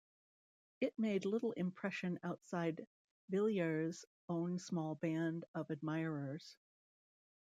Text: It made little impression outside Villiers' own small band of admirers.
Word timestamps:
It 0.79 0.97
made 0.97 1.25
little 1.25 1.51
impression 1.51 2.17
outside 2.23 2.87
Villiers' 3.29 4.03
own 4.29 4.57
small 4.57 4.95
band 4.95 5.45
of 5.53 5.69
admirers. 5.69 6.57